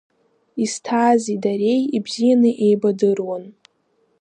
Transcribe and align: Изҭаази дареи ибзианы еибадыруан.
Изҭаази 0.63 1.35
дареи 1.43 1.83
ибзианы 1.97 2.51
еибадыруан. 2.65 3.43